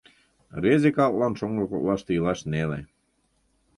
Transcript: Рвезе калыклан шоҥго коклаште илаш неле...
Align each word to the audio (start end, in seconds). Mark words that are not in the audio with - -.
Рвезе 0.61 0.89
калыклан 0.97 1.33
шоҥго 1.39 1.63
коклаште 1.71 2.11
илаш 2.17 2.39
неле... 2.51 2.79